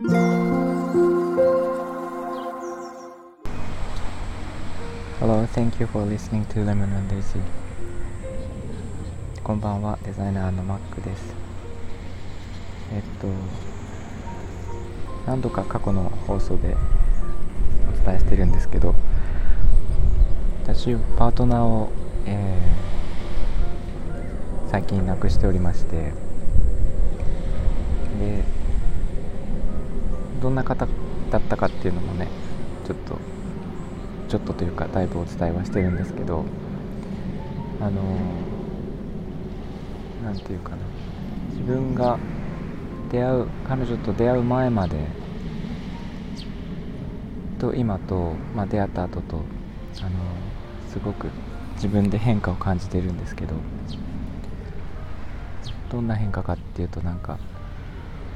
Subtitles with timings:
[0.00, 0.14] Hello,
[5.46, 7.40] thank you for listening to Lemon and Daisy.
[9.42, 11.34] こんばんは、デザイナーのマックです。
[12.92, 13.26] えっと、
[15.26, 16.76] 何度か過去の放送で
[17.92, 18.94] お伝えしてるんですけど、
[20.62, 21.90] 私、パートナーを、
[22.24, 26.12] えー、最近亡くしておりまして、
[28.20, 28.57] で、
[30.40, 30.86] どんな方
[31.30, 32.28] だったかっていうのもね、
[32.86, 33.18] ちょっと
[34.28, 36.44] ちょっとというかだいぶお伝えはしてるんですけど
[37.80, 38.02] あの
[40.24, 40.76] 何て言うかな。
[41.50, 42.18] 自分が
[43.10, 44.96] 出会う彼女と出会う前まで
[47.58, 49.42] と今と、まあ、出会った後と
[50.00, 50.10] あの
[50.88, 51.28] すごく
[51.74, 53.54] 自分で変化を感じてるんですけど
[55.90, 57.38] どんな変化かっていうとなんか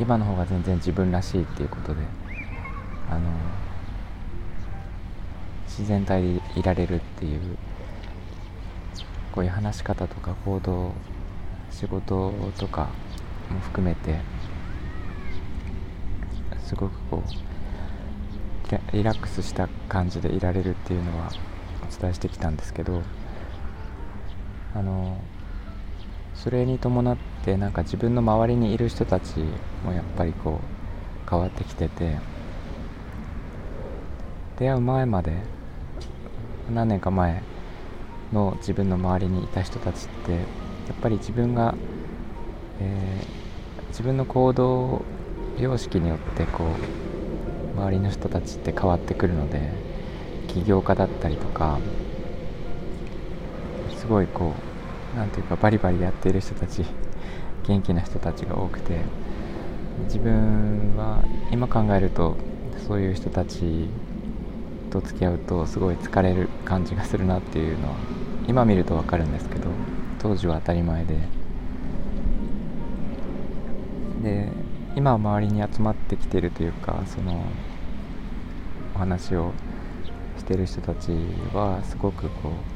[0.00, 2.00] 今の方が全然自分らしいっていうことで
[3.10, 3.20] あの
[5.66, 7.40] 自然体でいられるっていう
[9.32, 10.92] こういう話し方とか行動
[11.70, 12.90] 仕事とか
[13.50, 14.20] も含めて
[16.64, 21.30] すごくこうリラックスした感じでいられるっていうのは
[21.82, 23.02] お伝えしてきたんですけど
[24.74, 25.20] あの
[26.44, 29.38] それに伴ってなんか自分の周りにいる人たち
[29.82, 32.18] もやっぱりこう変わってきてて
[34.58, 35.38] 出会う前まで
[36.70, 37.42] 何年か前
[38.30, 40.42] の自分の周りにいた人たちってやっ
[41.00, 41.74] ぱり自分が、
[42.78, 45.00] えー、自分の行動
[45.58, 46.64] 様式によってこ
[47.74, 49.72] う周りの人たちって変わってくるので
[50.48, 51.78] 起業家だったりとか
[53.96, 54.73] すごいこう
[55.16, 56.84] 何ていうかバリバリやっている人たち
[57.66, 58.98] 元気な人たちが多くて
[60.04, 62.36] 自分は今考えると
[62.86, 63.88] そういう人たち
[64.90, 67.94] と付き合うとすごい疲れる感じがするなっていうのは
[68.46, 69.68] 今見ると分かるんですけど
[70.18, 71.16] 当時は当たり前で。
[74.22, 74.48] で
[74.96, 77.42] 今周りに集まってきてるというかその
[78.94, 79.52] お話を
[80.38, 81.10] してる人たち
[81.52, 82.73] はすごくこう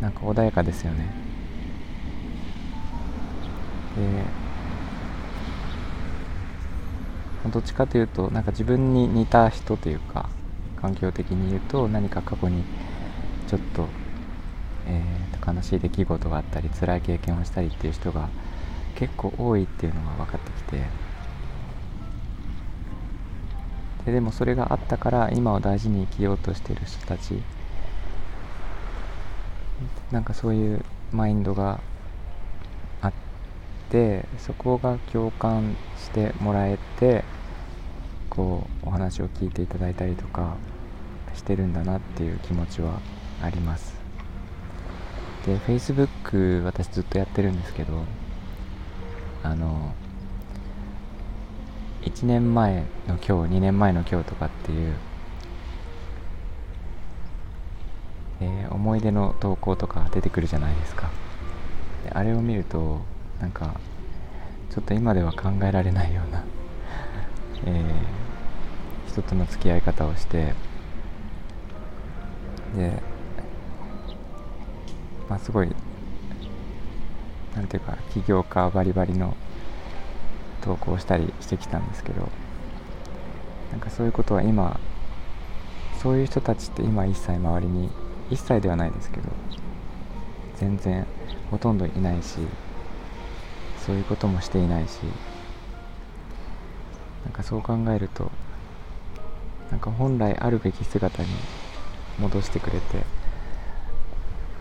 [0.00, 1.06] なんか穏やかですよね。
[7.44, 10.28] でどっちかというとなんか自分に似た人というか
[10.80, 12.62] 環境的に言うと何か過去に
[13.48, 13.88] ちょっと、
[14.86, 18.28] えー、悲しい出来事があったり辛い経験をしたりっていう人が
[18.94, 21.10] 結構多いっていうのが分かってきて。
[24.06, 27.42] ででもそれがあったから今を大事に生きようとしてる人たち
[30.12, 31.80] なんかそういうマインドが
[33.00, 33.12] あっ
[33.90, 37.24] てそこが共感してもらえて
[38.28, 40.56] こうお話を聞いていただいたりとか
[41.34, 43.00] してるんだなっていう気持ちは
[43.42, 43.94] あります。
[45.46, 48.04] で Facebook 私ずっとやってるんですけど
[49.42, 49.94] あの
[52.02, 54.94] 1年前の今日2年前の今日とかっていう、
[58.40, 61.10] えー、思い出の投稿とか出てくるじゃないですか。
[62.04, 63.00] であれを見ると
[63.40, 63.74] なんか
[64.70, 66.44] ちょっと今では考えられないような、
[67.66, 70.54] えー、人との付き合い方をして
[72.76, 73.02] で
[75.28, 75.68] まあすごい
[77.56, 79.36] なんていうか起業家バリバリの
[80.62, 82.28] 投稿したりしてきたんですけど
[83.72, 84.78] なんかそういうことは今
[86.00, 87.90] そういう人たちって今一切周りに
[88.30, 89.28] 一切ではないですけど
[90.56, 91.06] 全然
[91.50, 92.38] ほとんどいないし
[93.76, 95.00] そういうこともしていないし
[97.24, 98.30] なんかそう考えると
[99.70, 101.28] なんか本来あるべき姿に
[102.18, 103.04] 戻してくれて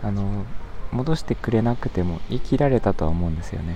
[0.03, 0.46] あの
[0.91, 3.75] 戻してくれなくても生きられたとは思うんですよね。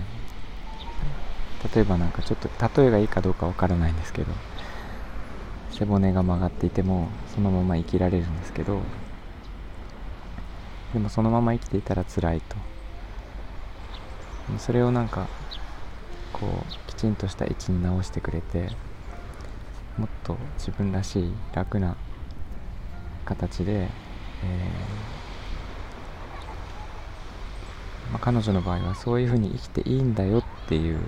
[1.75, 4.27] 例えばなんかちょっと例えがいいかどうかわからないんですけど
[5.71, 8.81] 背骨が曲がっていてもそのまま生きられるんですけど
[10.93, 12.55] でもそのまま生きていたら辛いと。
[14.59, 15.27] それをなんか
[16.33, 18.69] こうきちんとした位置に直してくれて
[19.97, 21.95] もっと自分らしい楽な
[23.25, 30.99] 形で、えー、まあ、彼女の場合はそういうふうに生きていいんだよっていう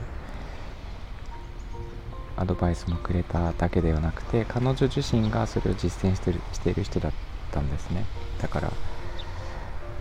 [2.38, 7.12] アドバイスもくれただけではなくて彼女自身がそれを実践してるしている人だっ
[7.52, 8.06] たんですね。
[8.42, 8.72] だから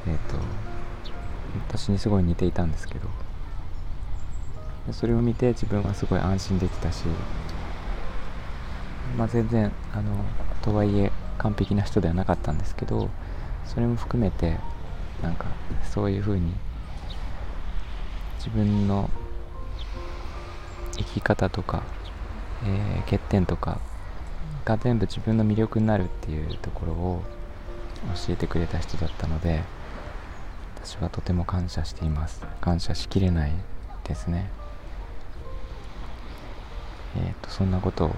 [0.06, 0.36] え、ー、と
[1.68, 3.08] 私にすごい似ていたんですけど。
[4.92, 7.04] それを見て自分はすごい安心できたし、
[9.16, 10.24] まあ、全然あの
[10.62, 13.08] とはいえ完璧な人ではなかったんですけど
[13.64, 14.58] それも含めて
[15.22, 15.46] なんか
[15.90, 16.52] そういう風に
[18.38, 19.08] 自分の
[20.98, 21.82] 生き方とか、
[22.64, 23.80] えー、欠点とか
[24.66, 27.22] が全部自分の魅力になるっていうところを
[28.26, 29.62] 教えてくれた人だったので
[30.84, 32.44] 私はとても感謝しています。
[32.60, 33.52] 感謝しきれない
[34.06, 34.50] ですね。
[37.16, 38.08] えっ、とそんなことを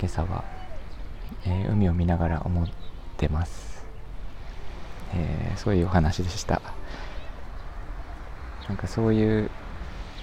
[0.00, 0.42] 今朝は、
[1.44, 2.66] えー、海を見ながら思っ
[3.18, 3.86] てます、
[5.14, 6.60] えー、そういうお話でした。
[8.68, 9.48] なんかそういう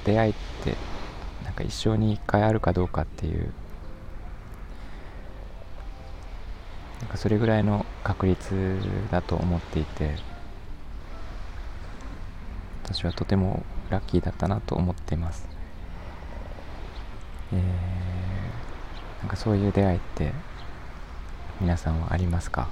[0.04, 0.76] 出会いって
[1.46, 3.54] なんか一生に一回あるかどうかっていう
[7.00, 8.78] なんかそれぐらいの確率
[9.12, 10.33] だと思っていて
[12.84, 15.48] 私はとてもラッキーだったなと思っています、
[17.54, 20.32] えー、なんかそういう出会いって
[21.62, 22.70] 皆さんはありますか？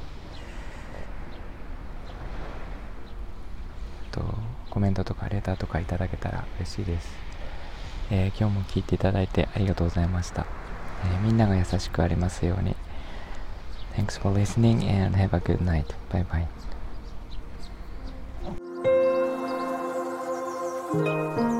[4.11, 4.21] と
[4.69, 7.09] コメントとかレターとかいただけたら嬉しいです、
[8.09, 10.45] えー、今日も聞いていただいてありがとうございました、
[11.05, 12.75] えー、みんなが優しくありますように。
[13.95, 15.85] Thanks for listening and have a good night.
[16.09, 16.47] Bye bye.
[20.93, 21.50] Thank you.